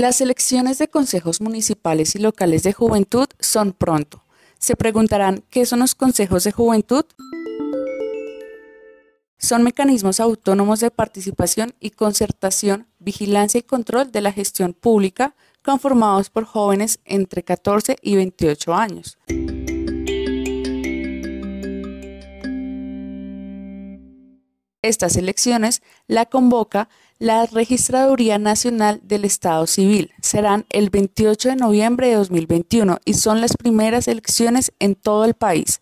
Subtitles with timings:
[0.00, 4.24] Las elecciones de consejos municipales y locales de juventud son pronto.
[4.58, 7.04] Se preguntarán, ¿qué son los consejos de juventud?
[9.36, 16.30] Son mecanismos autónomos de participación y concertación, vigilancia y control de la gestión pública conformados
[16.30, 19.18] por jóvenes entre 14 y 28 años.
[24.82, 30.10] Estas elecciones la convoca la Registraduría Nacional del Estado Civil.
[30.22, 35.34] Serán el 28 de noviembre de 2021 y son las primeras elecciones en todo el
[35.34, 35.80] país.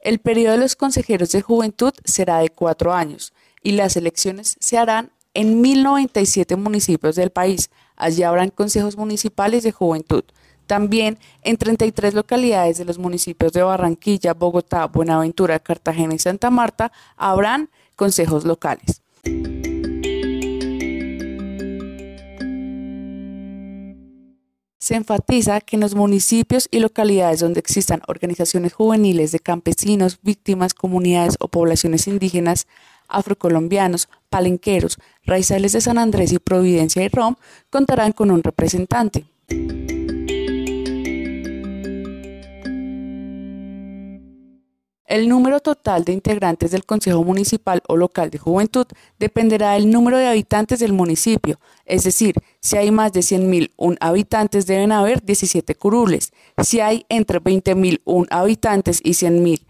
[0.00, 4.78] El periodo de los consejeros de juventud será de cuatro años y las elecciones se
[4.78, 7.68] harán en 1097 municipios del país.
[7.96, 10.24] Allí habrán consejos municipales de juventud.
[10.70, 16.92] También en 33 localidades de los municipios de Barranquilla, Bogotá, Buenaventura, Cartagena y Santa Marta
[17.16, 19.02] habrán consejos locales.
[24.78, 30.72] Se enfatiza que en los municipios y localidades donde existan organizaciones juveniles de campesinos, víctimas,
[30.72, 32.68] comunidades o poblaciones indígenas,
[33.08, 37.34] afrocolombianos, palenqueros, raizales de San Andrés y Providencia y Rom,
[37.70, 39.24] contarán con un representante.
[45.10, 48.86] El número total de integrantes del Consejo Municipal o Local de Juventud
[49.18, 54.66] dependerá del número de habitantes del municipio, es decir, si hay más de 100.000 habitantes
[54.66, 59.66] deben haber 17 curules, si hay entre 20.000 habitantes y 100.000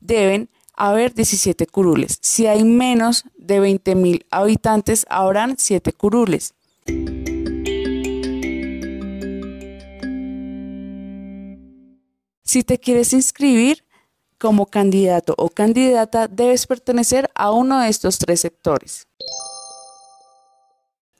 [0.00, 6.54] deben haber 17 curules, si hay menos de 20.000 habitantes habrán 7 curules.
[12.42, 13.84] Si te quieres inscribir,
[14.42, 19.06] como candidato o candidata debes pertenecer a uno de estos tres sectores.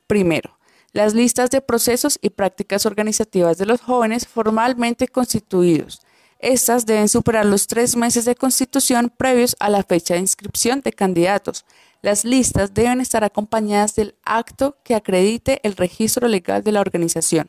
[0.09, 0.59] Primero,
[0.93, 6.01] las listas de procesos y prácticas organizativas de los jóvenes formalmente constituidos.
[6.41, 10.93] Estas deben superar los tres meses de constitución previos a la fecha de inscripción de
[10.93, 11.65] candidatos.
[12.03, 17.49] Las listas deben estar acompañadas del acto que acredite el registro legal de la organización.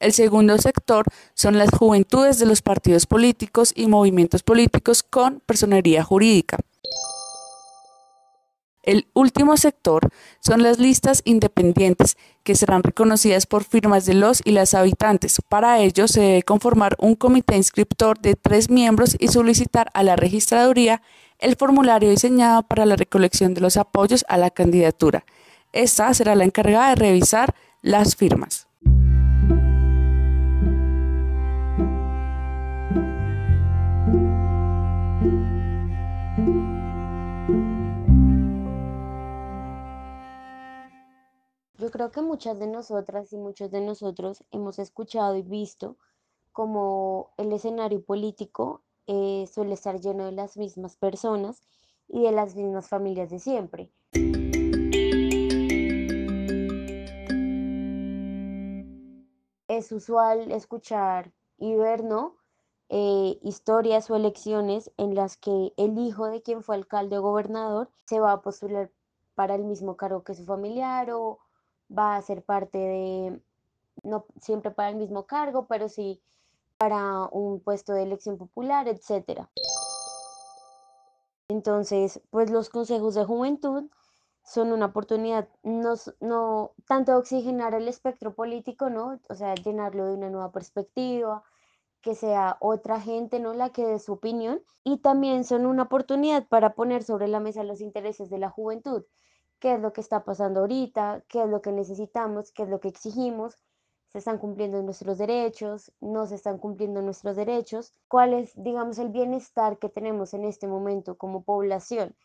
[0.00, 6.02] El segundo sector son las juventudes de los partidos políticos y movimientos políticos con personería
[6.02, 6.58] jurídica.
[8.82, 10.08] El último sector
[10.40, 15.38] son las listas independientes que serán reconocidas por firmas de los y las habitantes.
[15.50, 20.16] Para ello se debe conformar un comité inscriptor de tres miembros y solicitar a la
[20.16, 21.02] registraduría
[21.38, 25.26] el formulario diseñado para la recolección de los apoyos a la candidatura.
[25.74, 28.69] Esta será la encargada de revisar las firmas.
[42.00, 45.98] Creo que muchas de nosotras y muchos de nosotros hemos escuchado y visto
[46.50, 51.60] como el escenario político eh, suele estar lleno de las mismas personas
[52.08, 53.92] y de las mismas familias de siempre.
[59.68, 62.38] Es usual escuchar y ver, ¿no?
[62.88, 67.90] Eh, historias o elecciones en las que el hijo de quien fue alcalde o gobernador
[68.06, 68.90] se va a postular
[69.34, 71.40] para el mismo cargo que su familiar o,
[71.96, 73.40] va a ser parte de,
[74.02, 76.20] no siempre para el mismo cargo, pero sí
[76.78, 79.46] para un puesto de elección popular, etc.
[81.48, 83.90] Entonces, pues los consejos de juventud
[84.42, 89.20] son una oportunidad no, no tanto oxigenar el espectro político, ¿no?
[89.28, 91.42] O sea, llenarlo de una nueva perspectiva,
[92.00, 93.52] que sea otra gente, ¿no?
[93.52, 94.62] La que dé su opinión.
[94.82, 99.04] Y también son una oportunidad para poner sobre la mesa los intereses de la juventud
[99.60, 102.80] qué es lo que está pasando ahorita, qué es lo que necesitamos, qué es lo
[102.80, 103.58] que exigimos,
[104.08, 109.10] se están cumpliendo nuestros derechos, no se están cumpliendo nuestros derechos, cuál es, digamos, el
[109.10, 112.16] bienestar que tenemos en este momento como población.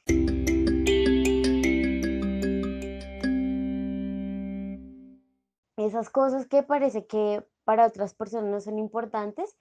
[5.78, 9.56] Esas cosas que parece que para otras personas no son importantes,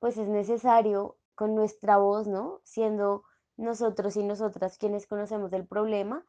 [0.00, 2.60] pues es necesario con nuestra voz, ¿no?
[2.64, 3.22] Siendo
[3.56, 6.24] nosotros y nosotras quienes conocemos el problema,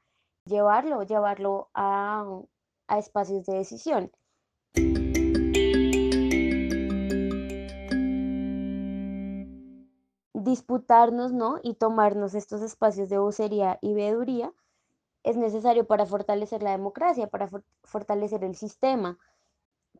[0.49, 2.25] llevarlo, llevarlo a,
[2.97, 4.11] espacios de decisión.
[10.33, 11.59] disputarnos ¿no?
[11.61, 14.51] y tomarnos estos espacios de vocería y veeduría
[15.23, 17.49] es necesario para fortalecer la democracia, para
[17.83, 19.19] fortalecer el sistema.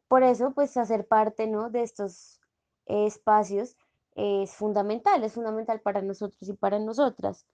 [0.08, 1.70] Por eso, pues hacer parte ¿no?
[1.70, 2.40] de estos
[2.88, 3.78] espacios
[4.16, 7.46] es fundamental, es fundamental para nosotros y para nosotras.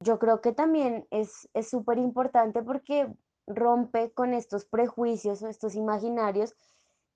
[0.00, 3.12] Yo creo que también es súper importante porque
[3.46, 6.54] rompe con estos prejuicios o estos imaginarios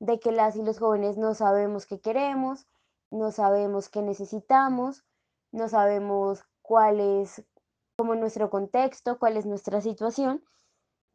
[0.01, 2.67] de que las y los jóvenes no sabemos qué queremos,
[3.11, 5.05] no sabemos qué necesitamos,
[5.53, 7.45] no sabemos cuál es
[7.97, 10.45] como nuestro contexto, cuál es nuestra situación,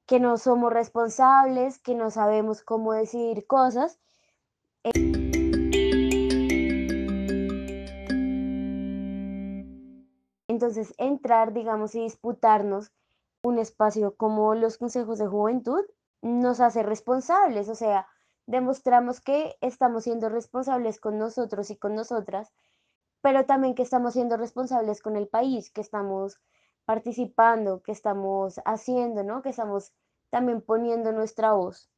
[0.06, 4.00] que no somos responsables, que no sabemos cómo decidir cosas.
[10.60, 12.92] Entonces, entrar, digamos, y disputarnos
[13.44, 15.86] un espacio como los consejos de juventud
[16.22, 18.08] nos hace responsables, o sea,
[18.46, 22.52] demostramos que estamos siendo responsables con nosotros y con nosotras,
[23.22, 26.42] pero también que estamos siendo responsables con el país, que estamos
[26.84, 29.42] participando, que estamos haciendo, ¿no?
[29.42, 29.94] Que estamos
[30.30, 31.90] también poniendo nuestra voz.